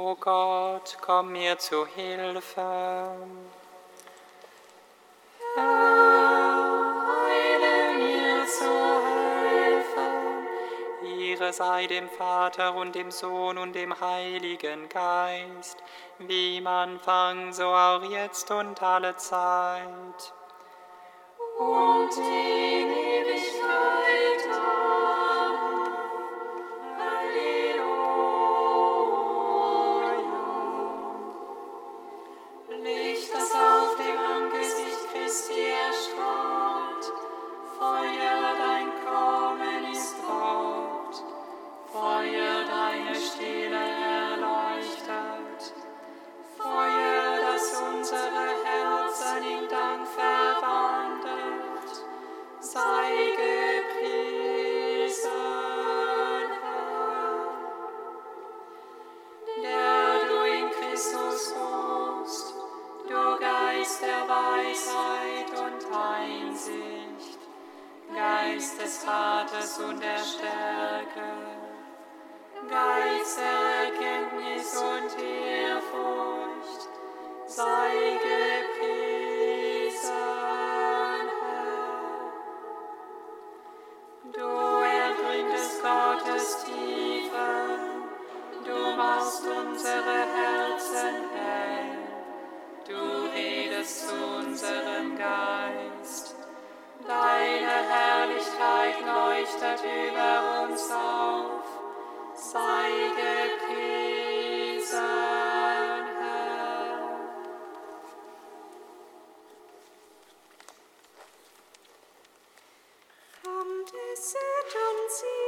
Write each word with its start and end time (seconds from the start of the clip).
O 0.00 0.14
Gott, 0.14 0.96
komm 1.00 1.32
mir 1.32 1.58
zu 1.58 1.84
Hilfe. 1.84 3.16
Heile 7.16 7.74
mir 7.98 8.46
zu 8.46 8.74
Hilfe. 9.08 10.06
Ihre 11.02 11.52
sei 11.52 11.88
dem 11.88 12.08
Vater 12.10 12.76
und 12.76 12.94
dem 12.94 13.10
Sohn 13.10 13.58
und 13.58 13.72
dem 13.74 13.98
Heiligen 14.00 14.88
Geist, 14.88 15.78
wie 16.18 16.58
im 16.58 16.68
Anfang, 16.68 17.52
so 17.52 17.64
auch 17.64 18.04
jetzt 18.04 18.52
und 18.52 18.80
alle 18.80 19.16
Zeit. 19.16 20.32
Und 21.58 22.16
in 22.16 23.37
sit 114.20 114.74
and 114.74 115.10
see. 115.10 115.47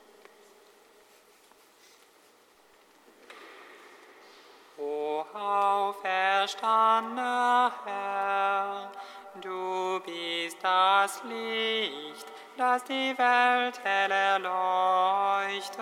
Licht, 12.51 12.57
das 12.57 12.83
die 12.83 13.15
Welt 13.17 13.79
hell 13.83 14.11
erleuchtet. 14.11 15.79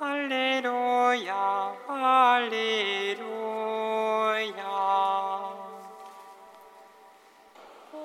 Halleluja, 0.00 1.74
Halleluja. 1.88 3.20
O 7.92 7.96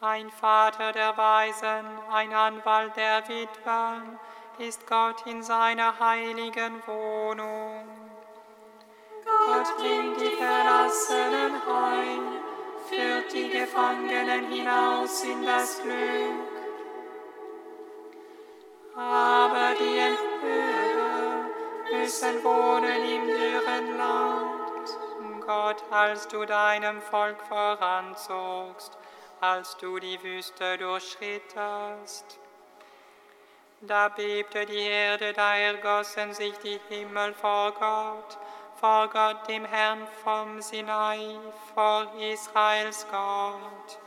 Ein 0.00 0.30
Vater 0.30 0.92
der 0.92 1.14
Weisen, 1.18 1.84
ein 2.10 2.32
Anwalt 2.32 2.96
der 2.96 3.28
Witwen, 3.28 4.18
ist 4.56 4.86
Gott 4.86 5.26
in 5.26 5.42
seiner 5.42 6.00
heiligen 6.00 6.82
Wohnung. 6.86 7.84
Gott 9.46 9.76
bringt 9.76 10.18
die 10.18 10.36
Verlassenen 10.36 11.60
heim, 11.66 12.53
führt 12.88 13.32
die 13.32 13.48
Gefangenen 13.48 14.50
hinaus 14.50 15.24
in 15.24 15.44
das 15.44 15.82
Glück. 15.82 16.54
Aber 18.96 19.74
die 19.78 19.98
Empörer 19.98 21.46
müssen 21.92 22.44
wohnen 22.44 23.04
im 23.04 23.26
dürren 23.26 23.98
Land. 23.98 24.64
Gott, 25.46 25.82
als 25.90 26.26
du 26.28 26.46
deinem 26.46 27.02
Volk 27.02 27.40
voranzogst, 27.48 28.96
als 29.40 29.76
du 29.76 29.98
die 29.98 30.22
Wüste 30.22 30.78
durchschrittest. 30.78 32.38
Da 33.82 34.08
bebte 34.08 34.64
die 34.64 34.86
Erde, 34.86 35.34
da 35.34 35.56
ergossen 35.56 36.32
sich 36.32 36.56
die 36.58 36.80
Himmel 36.88 37.34
vor 37.34 37.72
Gott, 37.72 38.38
vor 38.80 39.08
Gott 39.08 39.48
dem 39.48 39.64
Herrn 39.64 40.06
vom 40.22 40.60
Sinai, 40.60 41.38
vor 41.74 42.06
Israels 42.18 43.06
Gott. 43.10 43.98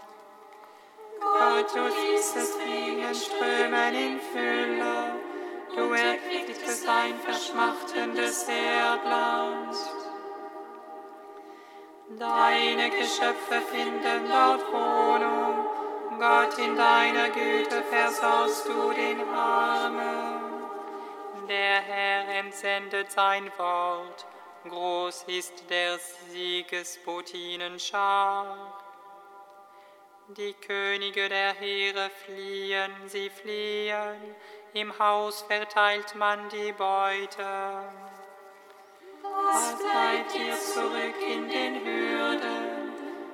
Gott, 1.19 1.75
du 1.75 1.87
ließest 1.87 2.59
Regen 2.59 3.15
strömen 3.15 3.95
in 3.95 4.19
Fülle, 4.19 5.15
du 5.75 5.93
erquicktest 5.93 6.87
ein 6.87 7.15
verschmachtendes 7.19 8.47
Erdland. 8.47 9.75
Deine 12.19 12.89
Geschöpfe 12.89 13.61
finden 13.71 14.29
dort 14.29 14.71
Wohnung, 14.71 15.67
Gott, 16.19 16.57
in 16.57 16.75
deiner 16.75 17.29
Güte 17.29 17.83
versorgst 17.83 18.67
du 18.67 18.91
den 18.93 19.27
Armen. 19.29 20.47
Der 21.47 21.81
Herr 21.81 22.27
entsendet 22.39 23.11
sein 23.11 23.51
Wort, 23.57 24.25
groß 24.69 25.25
ist 25.27 25.69
der 25.69 25.99
Siegesbotinenschar. 26.31 28.73
Die 30.29 30.53
Könige 30.53 31.29
der 31.29 31.53
Heere 31.53 32.09
fliehen, 32.25 32.91
sie 33.05 33.29
fliehen, 33.29 34.35
im 34.73 34.97
Haus 34.99 35.43
verteilt 35.43 36.15
man 36.15 36.49
die 36.49 36.73
Beute. 36.73 37.83
Was 39.23 39.77
bleibt 39.77 40.35
ihr 40.35 40.55
zurück 40.55 41.15
in 41.21 41.47
den 41.47 41.85
Hürden, 41.85 42.91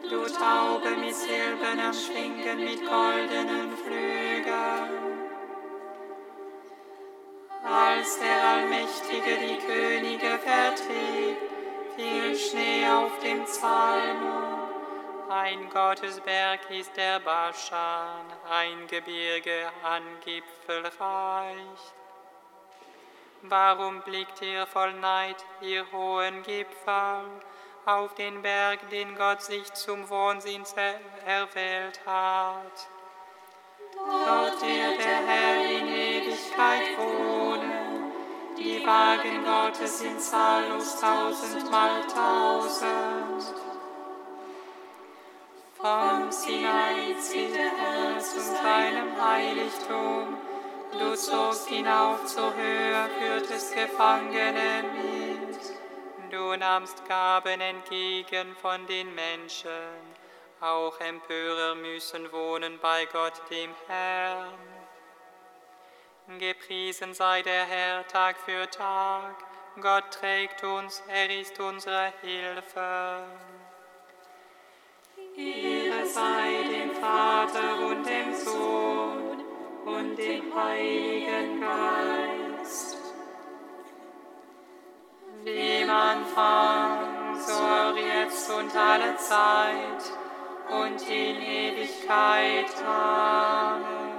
du 0.10 0.26
Taube 0.32 0.92
mit 0.98 1.16
silbernem 1.16 1.94
Schwingen, 1.94 2.64
mit 2.64 2.86
goldenen 2.86 3.76
Flügeln. 3.78 5.13
Als 7.66 8.20
der 8.20 8.44
Allmächtige 8.44 9.38
die 9.38 9.58
Könige 9.66 10.38
vertrieb, 10.40 11.38
fiel 11.96 12.36
Schnee 12.36 12.86
auf 12.86 13.18
dem 13.20 13.46
Zalmon. 13.46 14.70
Ein 15.30 15.70
Gottesberg 15.70 16.70
ist 16.70 16.96
der 16.98 17.22
Baschan, 17.22 18.26
ein 18.52 18.86
Gebirge 18.88 19.72
an 19.82 20.04
Gipfel 20.26 20.84
reich. 21.00 21.94
Warum 23.44 24.02
blickt 24.02 24.42
ihr 24.42 24.68
voll 24.68 24.94
Neid, 24.94 25.38
ihr 25.62 25.90
hohen 25.94 26.44
Gipfel, 26.44 27.24
auf 27.86 28.14
den 28.16 28.42
Berg, 28.42 28.90
den 28.90 29.16
Gott 29.16 29.42
sich 29.42 29.72
zum 29.74 30.10
Wohnsinn 30.10 30.64
erwählt 31.26 32.00
hat? 32.06 32.88
Dort 33.96 34.62
wird 34.62 35.00
der 35.00 35.28
Herr 35.28 35.66
in 35.66 36.23
Ewigkeit 36.54 36.98
wohnen, 36.98 38.12
die 38.58 38.86
Wagen 38.86 39.44
Gottes 39.44 40.00
sind 40.00 40.22
zahllos 40.22 41.00
tausendmal 41.00 42.02
tausend. 42.08 43.56
Vom 45.76 46.32
Sinai 46.32 47.16
zieht 47.20 47.56
der 47.56 47.72
Herr 47.72 48.20
zu 48.20 48.40
seinem 48.40 49.22
Heiligtum, 49.22 50.38
du 50.92 51.16
zogst 51.16 51.68
hinauf 51.68 52.26
zur 52.26 52.54
Höhe, 52.56 53.10
führtest 53.20 53.74
Gefangene 53.74 54.84
mit. 54.94 55.60
Du 56.32 56.56
nahmst 56.56 57.06
Gaben 57.08 57.62
entgegen 57.62 58.56
von 58.62 58.86
den 58.88 59.14
Menschen, 59.14 59.70
auch 60.62 61.00
Empörer 61.00 61.76
müssen 61.76 62.32
wohnen 62.32 62.80
bei 62.82 63.06
Gott 63.06 63.42
dem 63.50 63.72
Herrn. 63.88 64.73
Gepriesen 66.28 67.14
sei 67.14 67.42
der 67.42 67.66
Herr 67.66 68.08
Tag 68.08 68.38
für 68.38 68.70
Tag, 68.70 69.36
Gott 69.82 70.06
trägt 70.12 70.64
uns, 70.64 71.04
er 71.10 71.30
ist 71.30 71.60
unsere 71.60 72.14
Hilfe. 72.22 73.26
Ehre 75.36 76.06
sei 76.06 76.64
dem 76.72 76.92
Vater 76.92 77.88
und 77.88 78.08
dem 78.08 78.34
Sohn 78.34 79.44
und 79.86 80.16
dem 80.16 80.56
Heiligen 80.56 81.60
Geist. 81.60 82.98
Wie 85.44 85.82
im 85.82 85.90
Anfang, 85.90 87.36
so 87.38 87.98
jetzt 87.98 88.50
und 88.50 88.74
alle 88.74 89.18
Zeit 89.18 90.04
und 90.70 91.02
in 91.10 91.42
Ewigkeit. 91.42 92.74
Amen. 92.88 94.13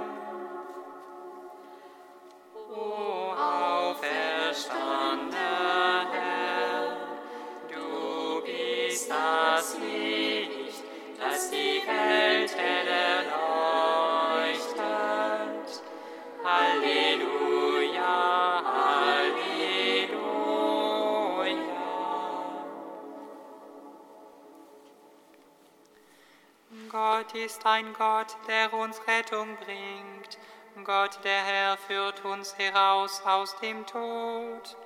Ist 27.45 27.65
ein 27.65 27.93
Gott, 27.93 28.35
der 28.47 28.73
uns 28.73 28.99
Rettung 29.07 29.57
bringt. 29.57 30.37
Gott, 30.85 31.17
der 31.23 31.41
Herr, 31.43 31.77
führt 31.77 32.23
uns 32.23 32.55
heraus 32.59 33.23
aus 33.25 33.57
dem 33.59 33.85
Tod. 33.87 34.77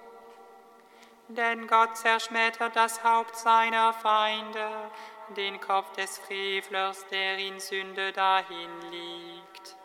Denn 1.28 1.68
Gott 1.68 1.98
zerschmettert 1.98 2.74
das 2.76 3.04
Haupt 3.04 3.36
seiner 3.36 3.92
Feinde, 3.92 4.70
den 5.36 5.60
Kopf 5.60 5.92
des 5.98 6.18
Frevlers, 6.20 7.06
der 7.12 7.38
in 7.38 7.60
Sünde 7.60 8.14
dahin 8.14 8.70
liegt. 8.90 9.76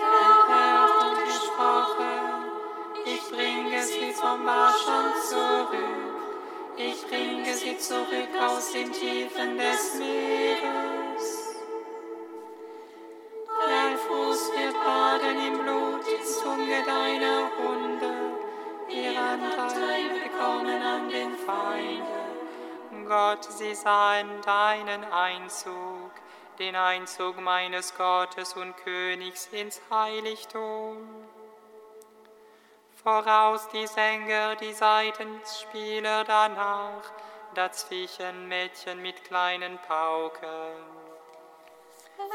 Der 0.00 0.56
Herr 0.56 0.82
hat 0.84 1.24
gesprochen, 1.24 2.52
ich 3.04 3.28
bringe 3.28 3.82
sie 3.82 4.12
vom 4.12 4.44
Marschand 4.44 5.16
zurück, 5.28 5.74
ich 6.76 7.06
bringe 7.08 7.52
sie 7.54 7.76
zurück 7.76 8.28
aus 8.40 8.70
den 8.70 8.92
Tiefen 8.92 9.58
des 9.58 9.94
Meeres. 9.96 11.35
Anteil 19.66 20.10
bekommen 20.22 20.82
an 20.82 21.08
den 21.08 21.36
Feinden. 21.36 23.08
Gott, 23.08 23.44
sie 23.44 23.74
sahen 23.74 24.40
deinen 24.42 25.04
Einzug, 25.04 26.12
den 26.60 26.76
Einzug 26.76 27.40
meines 27.40 27.96
Gottes 27.96 28.54
und 28.54 28.76
Königs 28.76 29.48
ins 29.50 29.80
Heiligtum. 29.90 30.98
Voraus 33.02 33.68
die 33.70 33.86
Sänger, 33.88 34.54
die 34.56 34.72
Seitenspieler 34.72 36.22
danach, 36.24 37.02
dazwischen 37.54 38.46
Mädchen 38.48 39.02
mit 39.02 39.24
kleinen 39.24 39.78
Pauken. 39.78 40.76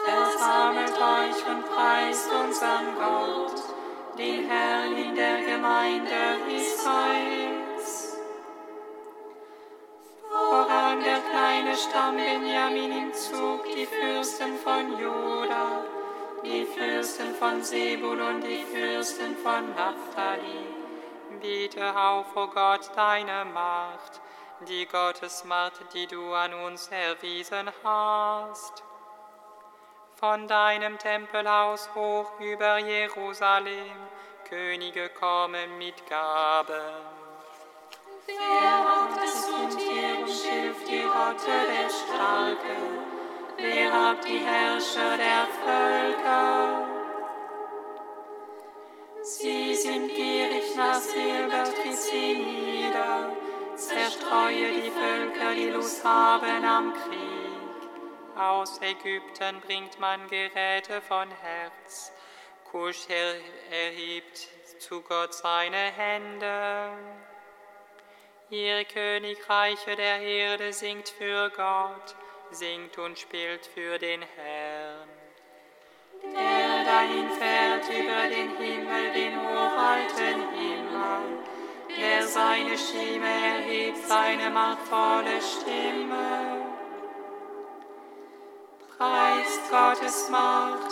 Versammelt 0.05 0.91
euch 0.91 1.47
und 1.47 1.65
preist 1.65 2.29
unseren 2.31 2.95
Gott, 2.95 3.70
den 4.17 4.49
Herrn 4.49 4.97
in 4.97 5.15
der 5.15 5.41
Gemeinde 5.41 6.37
Israels. 6.47 8.17
Voran 10.29 11.03
der 11.03 11.19
kleine 11.19 11.75
Stamm 11.75 12.15
Benjamin 12.15 12.91
im 12.91 13.13
Zug, 13.13 13.63
die 13.65 13.85
Fürsten 13.85 14.57
von 14.57 14.99
Juda, 14.99 15.83
die 16.43 16.65
Fürsten 16.65 17.33
von 17.35 17.63
Sebulon, 17.63 18.41
die 18.41 18.63
Fürsten 18.63 19.35
von 19.37 19.73
Naphtali. 19.75 20.65
Biete 21.41 21.95
auf, 21.95 22.35
o 22.35 22.43
oh 22.43 22.47
Gott, 22.47 22.91
deine 22.95 23.45
Macht, 23.45 24.21
die 24.67 24.85
Gottesmacht, 24.85 25.93
die 25.93 26.07
du 26.07 26.33
an 26.33 26.53
uns 26.53 26.89
erwiesen 26.89 27.71
hast 27.83 28.83
von 30.21 30.47
deinem 30.47 30.99
Tempel 30.99 31.47
aus 31.47 31.89
hoch 31.95 32.39
über 32.39 32.77
Jerusalem, 32.77 33.97
Könige 34.47 35.09
kommen 35.09 35.79
mit 35.79 35.95
Gaben. 36.07 36.75
Wer 38.27 39.23
es 39.25 39.47
und 39.47 39.81
ihr 39.81 40.27
schilft 40.27 40.87
die 40.87 41.01
Rotte 41.01 41.57
der 41.73 41.89
Starke? 41.89 42.77
Wer 43.57 43.91
hat 43.91 44.23
die 44.23 44.37
Herrscher 44.37 45.17
der 45.17 45.47
Völker? 45.65 46.85
Sie 49.23 49.73
sind 49.73 50.07
gierig 50.09 50.75
nach 50.77 50.99
Silber, 50.99 51.63
tritt 51.63 51.97
sie 51.97 52.33
nieder, 52.35 53.31
zerstreue 53.75 54.71
die 54.83 54.91
Völker, 54.91 55.55
die 55.55 55.69
Lust 55.69 56.05
haben 56.05 56.63
am 56.63 56.93
Krieg. 56.93 57.50
Aus 58.41 58.81
Ägypten 58.81 59.61
bringt 59.61 59.99
man 59.99 60.27
Geräte 60.27 60.99
von 61.01 61.29
Herz, 61.29 62.11
Kusch 62.71 63.07
er 63.07 63.35
erhebt 63.69 64.47
zu 64.79 65.01
Gott 65.01 65.31
seine 65.35 65.77
Hände. 65.77 66.89
Ihr 68.49 68.83
Königreiche 68.85 69.95
der 69.95 70.21
Erde 70.21 70.73
singt 70.73 71.09
für 71.09 71.51
Gott, 71.51 72.15
singt 72.49 72.97
und 72.97 73.19
spielt 73.19 73.67
für 73.67 73.99
den 73.99 74.23
Herrn. 74.35 75.09
Der 76.23 76.83
dahin 76.83 77.29
fährt 77.29 77.87
über 77.89 78.27
den 78.27 78.57
Himmel, 78.57 79.13
den 79.13 79.39
hochalten 79.39 80.49
Himmel, 80.49 81.43
der 81.95 82.25
seine 82.25 82.75
Stimme 82.75 83.29
erhebt, 83.29 83.99
seine 84.07 84.49
machtvolle 84.49 85.39
Stimme. 85.39 86.80
Preist 89.01 89.67
Gottes 89.71 90.29
Macht, 90.29 90.91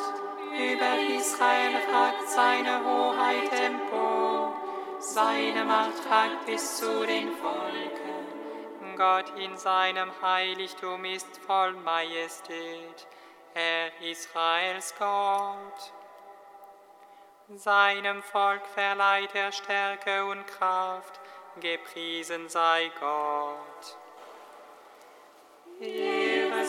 über 0.52 1.16
Israel 1.16 1.76
ragt 1.94 2.28
seine 2.28 2.84
Hoheit 2.84 3.54
empor, 3.54 4.52
seine 4.98 5.64
Macht 5.64 6.10
ragt 6.10 6.44
bis 6.48 6.78
zu 6.78 7.06
den 7.06 7.32
Volken. 7.38 8.96
Gott 8.98 9.32
in 9.38 9.56
seinem 9.58 10.10
Heiligtum 10.24 11.06
ist 11.06 11.38
voll 11.46 11.74
Majestät, 11.74 13.08
er 13.54 13.92
Israels 14.02 14.96
Gott. 14.98 15.94
Seinem 17.50 18.24
Volk 18.24 18.66
verleiht 18.74 19.36
er 19.36 19.52
Stärke 19.52 20.26
und 20.26 20.48
Kraft, 20.48 21.20
gepriesen 21.62 22.50
sei 22.50 22.92
Gott. 23.00 23.98
Ehre 25.80 26.66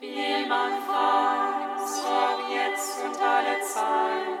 wie 0.00 0.48
man 0.48 0.72
fragt, 0.86 1.88
so 1.88 2.54
jetzt 2.54 2.98
und 3.04 3.20
alle 3.22 3.60
Zeit. 3.62 4.35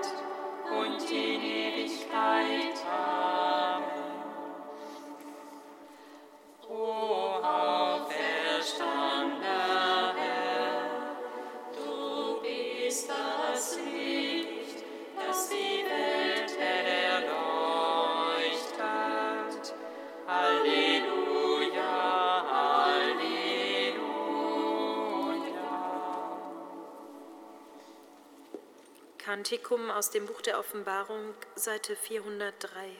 Kantikum 29.46 29.92
aus 29.92 30.10
dem 30.10 30.26
Buch 30.26 30.42
der 30.42 30.58
Offenbarung, 30.58 31.32
Seite 31.54 31.94
403. 31.94 32.90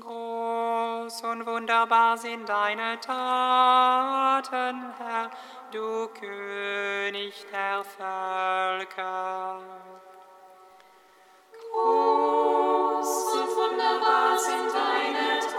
Groß 0.00 1.22
und 1.22 1.46
wunderbar 1.46 2.18
sind 2.18 2.48
deine 2.48 2.98
Taten, 2.98 4.92
Herr, 4.98 5.30
du 5.70 6.08
König 6.08 7.46
der 7.52 7.84
Völker. 7.84 9.62
Groß 11.70 13.34
und 13.34 13.56
wunderbar 13.56 14.36
sind 14.40 14.74
deine 14.74 15.38
Taten, 15.38 15.49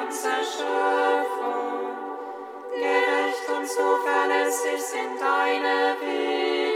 über 0.00 0.06
die 0.06 0.06
ganze 0.06 0.28
Schöpfung, 0.28 1.90
gerecht 2.72 3.48
und 3.56 3.66
zuverlässig 3.68 4.80
sind 4.80 5.20
deine 5.20 5.96
Wege, 6.00 6.69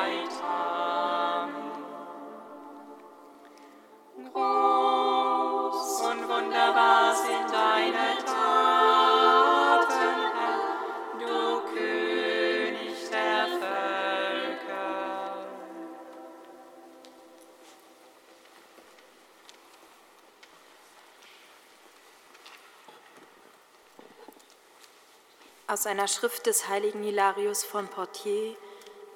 Aus 25.78 25.86
einer 25.86 26.08
Schrift 26.08 26.46
des 26.46 26.66
heiligen 26.66 27.04
Hilarius 27.04 27.62
von 27.62 27.86
Portier, 27.86 28.56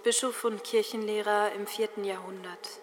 Bischof 0.04 0.44
und 0.44 0.62
Kirchenlehrer 0.62 1.50
im 1.56 1.66
vierten 1.66 2.04
Jahrhundert. 2.04 2.78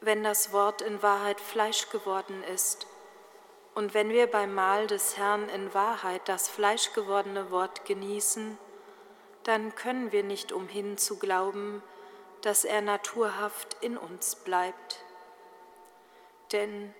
Wenn 0.00 0.24
das 0.24 0.52
Wort 0.52 0.82
in 0.82 1.04
Wahrheit 1.04 1.40
Fleisch 1.40 1.88
geworden 1.90 2.42
ist 2.52 2.88
und 3.76 3.94
wenn 3.94 4.08
wir 4.08 4.26
beim 4.26 4.56
Mahl 4.56 4.88
des 4.88 5.18
Herrn 5.18 5.48
in 5.48 5.72
Wahrheit 5.72 6.22
das 6.24 6.48
fleischgewordene 6.48 7.52
Wort 7.52 7.84
genießen, 7.84 8.58
dann 9.44 9.72
können 9.76 10.10
wir 10.10 10.24
nicht 10.24 10.50
umhin 10.50 10.98
zu 10.98 11.16
glauben, 11.16 11.80
dass 12.40 12.64
er 12.64 12.80
naturhaft 12.80 13.76
in 13.82 13.96
uns 13.96 14.34
bleibt. 14.34 15.04
Denn 16.50 16.92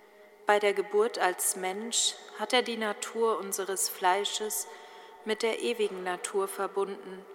bei 0.47 0.59
der 0.59 0.73
Geburt 0.73 1.19
als 1.19 1.57
Mensch 1.57 2.15
hat 2.39 2.53
er 2.53 2.61
die 2.61 2.77
Natur 2.77 3.37
unseres 3.37 3.89
Fleisches 3.89 4.65
mit 5.25 5.43
der 5.43 5.59
ewigen 5.59 6.03
Natur 6.03 6.47
verbunden, 6.47 7.25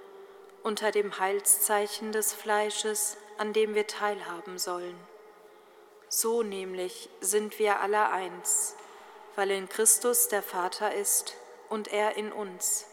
unter 0.63 0.91
dem 0.91 1.19
Heilszeichen 1.19 2.13
des 2.13 2.33
Fleisches, 2.33 3.19
an 3.37 3.53
dem 3.53 3.75
wir 3.75 3.87
teilhaben 3.87 4.59
sollen. 4.59 4.99
So 6.09 6.43
nämlich 6.43 7.11
sind 7.21 7.59
wir 7.59 7.81
alle 7.81 8.09
eins, 8.09 8.77
weil 9.37 9.51
in 9.51 9.69
Christus 9.69 10.29
der 10.29 10.43
Vater 10.43 10.95
ist 10.95 11.35
und 11.69 11.93
er 11.93 12.17
in 12.17 12.33
uns. 12.33 12.87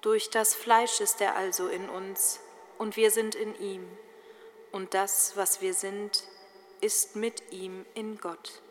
Durch 0.00 0.30
das 0.30 0.54
Fleisch 0.54 1.00
ist 1.00 1.20
er 1.20 1.36
also 1.36 1.68
in 1.68 1.90
uns 1.90 2.40
und 2.78 2.96
wir 2.96 3.10
sind 3.10 3.34
in 3.34 3.54
ihm, 3.60 3.86
und 4.72 4.94
das, 4.94 5.36
was 5.36 5.60
wir 5.60 5.74
sind, 5.74 6.24
ist 6.80 7.14
mit 7.14 7.52
ihm 7.52 7.84
in 7.92 8.18
Gott. 8.18 8.62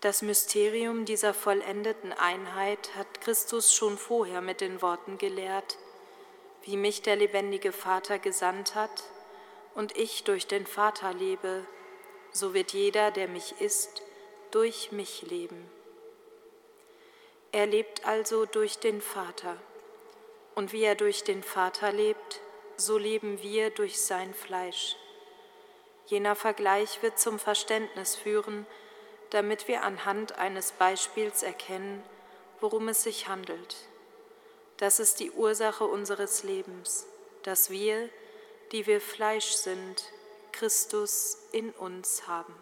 Das 0.00 0.22
Mysterium 0.22 1.04
dieser 1.04 1.34
vollendeten 1.34 2.14
Einheit 2.14 2.96
hat 2.96 3.20
Christus 3.20 3.74
schon 3.74 3.98
vorher 3.98 4.40
mit 4.40 4.62
den 4.62 4.80
Worten 4.80 5.18
gelehrt, 5.18 5.76
wie 6.62 6.78
mich 6.78 7.02
der 7.02 7.16
lebendige 7.16 7.70
Vater 7.70 8.18
gesandt 8.18 8.74
hat 8.74 9.04
und 9.74 9.94
ich 9.98 10.24
durch 10.24 10.46
den 10.46 10.66
Vater 10.66 11.12
lebe, 11.12 11.66
so 12.32 12.54
wird 12.54 12.72
jeder, 12.72 13.10
der 13.10 13.28
mich 13.28 13.60
ist, 13.60 14.02
durch 14.50 14.90
mich 14.90 15.20
leben. 15.22 15.70
Er 17.52 17.66
lebt 17.66 18.06
also 18.06 18.46
durch 18.46 18.78
den 18.78 19.02
Vater, 19.02 19.58
und 20.54 20.72
wie 20.72 20.82
er 20.82 20.94
durch 20.94 21.24
den 21.24 21.42
Vater 21.42 21.92
lebt, 21.92 22.40
so 22.78 22.96
leben 22.96 23.42
wir 23.42 23.68
durch 23.68 24.00
sein 24.00 24.32
Fleisch. 24.32 24.96
Jener 26.06 26.36
Vergleich 26.36 27.02
wird 27.02 27.18
zum 27.18 27.38
Verständnis 27.38 28.16
führen, 28.16 28.66
damit 29.30 29.68
wir 29.68 29.82
anhand 29.82 30.38
eines 30.38 30.72
Beispiels 30.72 31.42
erkennen, 31.42 32.02
worum 32.60 32.88
es 32.88 33.02
sich 33.02 33.28
handelt. 33.28 33.76
Das 34.76 34.98
ist 34.98 35.20
die 35.20 35.30
Ursache 35.30 35.84
unseres 35.84 36.42
Lebens, 36.42 37.06
dass 37.42 37.70
wir, 37.70 38.08
die 38.72 38.86
wir 38.86 39.00
Fleisch 39.00 39.52
sind, 39.52 40.04
Christus 40.52 41.38
in 41.52 41.70
uns 41.70 42.26
haben. 42.26 42.54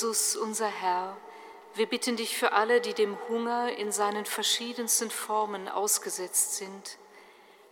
Jesus, 0.00 0.34
unser 0.34 0.66
Herr, 0.66 1.14
wir 1.74 1.84
bitten 1.84 2.16
dich 2.16 2.34
für 2.34 2.52
alle, 2.52 2.80
die 2.80 2.94
dem 2.94 3.18
Hunger 3.28 3.76
in 3.76 3.92
seinen 3.92 4.24
verschiedensten 4.24 5.10
Formen 5.10 5.68
ausgesetzt 5.68 6.56
sind. 6.56 6.96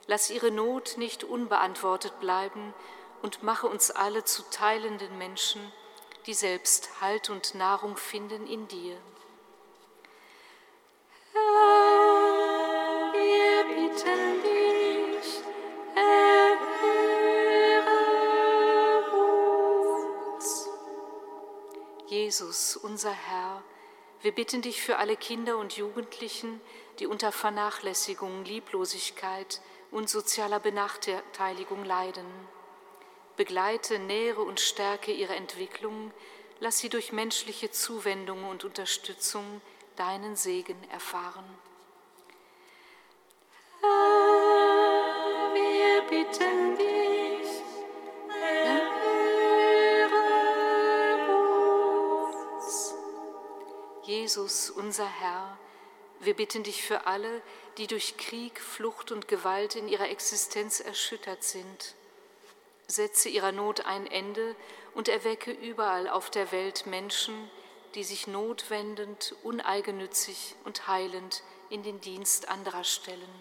Lass 0.06 0.28
ihre 0.28 0.50
Not 0.50 0.98
nicht 0.98 1.24
unbeantwortet 1.24 2.20
bleiben 2.20 2.74
und 3.22 3.42
mache 3.42 3.66
uns 3.66 3.90
alle 3.90 4.24
zu 4.24 4.42
teilenden 4.50 5.16
Menschen, 5.16 5.72
die 6.26 6.34
selbst 6.34 7.00
Halt 7.00 7.30
und 7.30 7.54
Nahrung 7.54 7.96
finden 7.96 8.46
in 8.46 8.68
dir. 8.68 8.98
Jesus, 22.09 22.75
unser 22.75 23.12
Herr, 23.12 23.62
wir 24.23 24.33
bitten 24.33 24.62
dich 24.62 24.81
für 24.81 24.97
alle 24.97 25.14
Kinder 25.14 25.59
und 25.59 25.77
Jugendlichen, 25.77 26.59
die 27.01 27.07
unter 27.07 27.33
Vernachlässigung, 27.33 28.47
Lieblosigkeit 28.47 29.61
und 29.90 30.09
sozialer 30.09 30.59
Benachteiligung 30.59 31.85
leiden. 31.85 32.25
Begleite, 33.37 33.99
nähere 33.99 34.40
und 34.40 34.59
stärke 34.59 35.12
ihre 35.12 35.37
Entwicklung, 35.37 36.11
lass 36.61 36.79
sie 36.79 36.88
durch 36.88 37.12
menschliche 37.12 37.71
Zuwendung 37.71 38.49
und 38.49 38.64
Unterstützung 38.64 39.61
deinen 39.97 40.35
Segen 40.35 40.83
erfahren. 40.90 41.44
Herr, 43.83 45.53
wir 45.53 46.03
bitten 46.09 46.75
dich, 46.79 46.97
Jesus, 54.28 54.68
unser 54.68 55.06
Herr, 55.06 55.56
wir 56.20 56.34
bitten 56.34 56.62
dich 56.62 56.82
für 56.82 57.06
alle, 57.06 57.40
die 57.78 57.86
durch 57.86 58.18
Krieg, 58.18 58.60
Flucht 58.60 59.10
und 59.10 59.26
Gewalt 59.26 59.74
in 59.74 59.88
ihrer 59.88 60.10
Existenz 60.10 60.80
erschüttert 60.80 61.42
sind. 61.42 61.94
Setze 62.88 63.30
ihrer 63.30 63.52
Not 63.52 63.86
ein 63.86 64.06
Ende 64.06 64.54
und 64.94 65.08
erwecke 65.08 65.50
überall 65.50 66.10
auf 66.10 66.28
der 66.28 66.52
Welt 66.52 66.84
Menschen, 66.84 67.50
die 67.94 68.04
sich 68.04 68.26
notwendend, 68.26 69.34
uneigennützig 69.44 70.56
und 70.64 70.88
heilend 70.88 71.42
in 71.70 71.82
den 71.82 71.98
Dienst 72.02 72.50
anderer 72.50 72.84
stellen. 72.84 73.32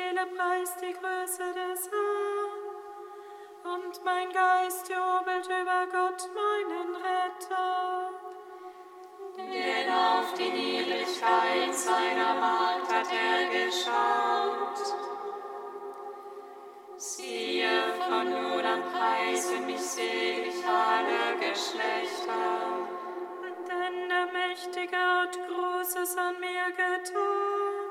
Seele 0.00 0.26
preist 0.36 0.80
die 0.80 0.92
Größe 0.92 1.52
des 1.52 1.90
Herrn 1.90 2.60
und 3.74 4.04
mein 4.04 4.32
Geist 4.32 4.88
jubelt 4.88 5.46
über 5.46 5.86
Gott, 5.92 6.28
meinen 6.34 6.96
Retter. 6.96 8.10
Denn 9.36 9.92
auf 9.92 10.32
die 10.38 10.50
Niedrigkeit 10.50 11.74
seiner 11.74 12.34
Magd 12.34 12.92
hat 12.92 13.08
er 13.12 13.66
geschaut. 13.66 14.78
Siehe, 16.96 17.94
von 18.08 18.30
nun 18.30 18.64
an 18.64 18.82
preisen 18.92 19.66
mich 19.66 19.82
selig 19.82 20.64
alle 20.66 21.36
Geschlechter. 21.38 22.88
Denn 23.68 24.08
der 24.08 24.26
Mächtige 24.32 24.96
hat 24.96 25.38
Großes 25.48 26.16
an 26.16 26.40
mir 26.40 26.70
getan. 26.70 27.89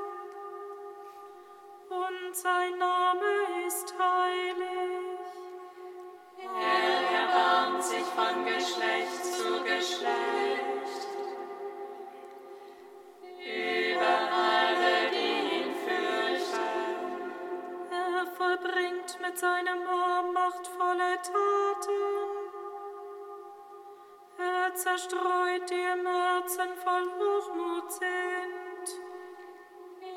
Zerstreut 24.80 25.70
die 25.70 25.74
im 25.74 26.08
Herzen 26.08 26.70
voll 26.84 27.08
Hochmut 27.20 27.92
sind. 27.92 28.69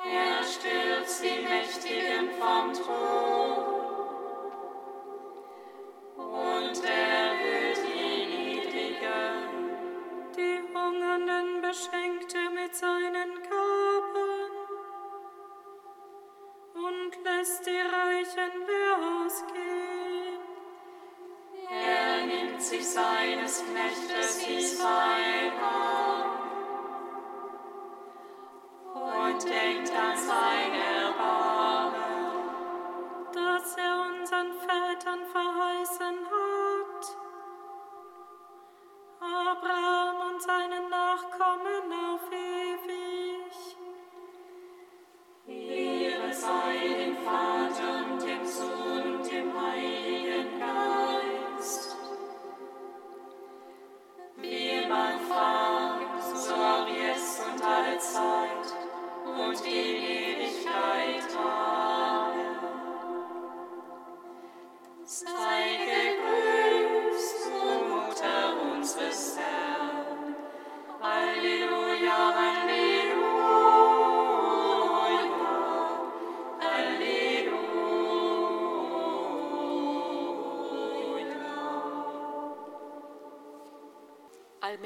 Er 0.04 0.42
stürzt 0.42 1.22
die 1.22 1.46
Mächtigen 1.46 2.30
vom 2.38 2.72
Thron. 2.72 3.82
Und 6.16 6.84
erhöht 6.84 7.78
die 7.86 8.26
Niedrigen. 8.26 9.70
Die 10.36 10.60
Hungernden 10.74 11.60
beschenkt 11.60 12.34
er 12.34 12.50
mit 12.50 12.74
seinen 12.74 13.42
Gaben 13.42 14.52
und 16.74 17.24
lässt 17.24 17.64
die 17.64 17.70
Reichen 17.70 18.66
leer 18.66 19.24
ausgehen. 19.24 20.40
Er 21.70 22.26
nimmt 22.26 22.60
sich 22.60 22.84
seines 22.88 23.62
Knechtes 23.64 24.38
Israel 24.48 25.52
an 25.62 26.31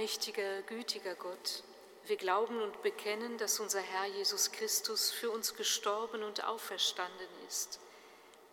Allmächtiger, 0.06 0.62
gütiger 0.62 1.16
Gott, 1.16 1.64
wir 2.04 2.16
glauben 2.16 2.62
und 2.62 2.80
bekennen, 2.82 3.38
dass 3.38 3.58
unser 3.58 3.80
Herr 3.80 4.06
Jesus 4.06 4.52
Christus 4.52 5.10
für 5.10 5.32
uns 5.32 5.56
gestorben 5.56 6.22
und 6.22 6.44
auferstanden 6.44 7.26
ist. 7.48 7.80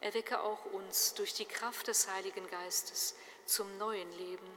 Erwecke 0.02 0.42
auch 0.42 0.66
uns 0.66 1.14
durch 1.14 1.36
die 1.36 1.46
Kraft 1.46 1.88
des 1.88 2.10
Heiligen 2.10 2.48
Geistes 2.48 3.16
zum 3.46 3.78
neuen 3.78 4.12
Leben. 4.14 4.48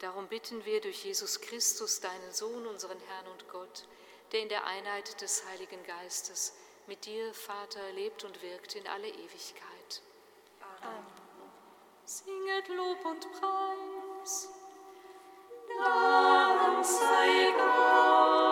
Darum 0.00 0.28
bitten 0.28 0.62
wir 0.66 0.82
durch 0.82 1.04
Jesus 1.04 1.40
Christus, 1.40 2.00
deinen 2.00 2.34
Sohn, 2.34 2.66
unseren 2.66 3.00
Herrn 3.08 3.28
und 3.28 3.48
Gott, 3.48 3.86
der 4.32 4.40
in 4.40 4.50
der 4.50 4.66
Einheit 4.66 5.22
des 5.22 5.46
Heiligen 5.46 5.82
Geistes 5.84 6.52
mit 6.86 7.06
dir, 7.06 7.32
Vater, 7.32 7.92
lebt 7.92 8.24
und 8.24 8.42
wirkt 8.42 8.74
in 8.74 8.86
alle 8.88 9.08
Ewigkeit. 9.08 10.02
Singet 12.04 12.68
Lob 12.68 13.06
und 13.06 13.26
Preis. 13.40 14.59
Lamb 15.82 16.84
sei 16.84 17.54
Gott. 17.56 18.49